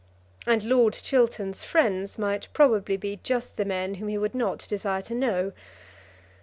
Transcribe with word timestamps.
And 0.47 0.63
Lord 0.63 0.95
Chiltern's 0.95 1.61
friends 1.63 2.17
might 2.17 2.47
probably 2.53 2.97
be 2.97 3.19
just 3.21 3.55
the 3.57 3.65
men 3.65 3.93
whom 3.93 4.07
he 4.07 4.17
would 4.17 4.33
not 4.33 4.65
desire 4.67 5.03
to 5.03 5.13
know. 5.13 5.51